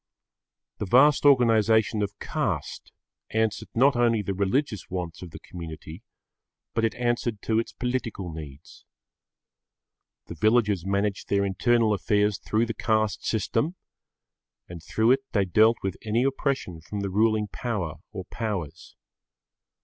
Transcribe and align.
The 0.79 0.87
vast 0.87 1.25
organisation 1.27 2.01
of 2.01 2.17
caste 2.17 2.91
answered 3.29 3.67
not 3.75 3.95
only 3.95 4.23
the 4.23 4.33
religious 4.33 4.89
wants 4.89 5.21
of 5.21 5.29
the 5.29 5.37
community, 5.37 6.01
but 6.73 6.83
it 6.83 6.95
answered 6.95 7.39
to 7.43 7.59
its 7.59 7.71
political 7.71 8.33
needs. 8.33 8.83
The 10.25 10.33
villagers 10.33 10.87
managed 10.87 11.29
their 11.29 11.45
internal 11.45 11.93
affairs 11.93 12.39
through 12.39 12.65
the 12.65 12.73
caste 12.73 13.23
system, 13.23 13.75
and 14.67 14.81
through 14.81 15.11
it 15.11 15.19
they 15.33 15.45
dealt 15.45 15.77
with 15.83 15.97
any 16.01 16.23
oppression 16.23 16.81
from 16.81 17.01
the 17.01 17.11
ruling 17.11 17.47
power 17.47 17.97
or 18.11 18.25
powers. 18.25 18.95